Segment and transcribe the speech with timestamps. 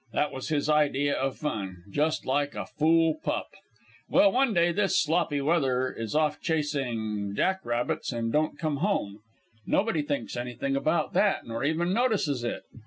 [0.13, 3.49] That was his idea of fun just like a fool pup.
[4.09, 9.19] "Well, one day this Sloppy Weather is off chasing jack rabbits an' don't come home.
[9.67, 12.63] Nobody thinks anything about that, nor even notices it.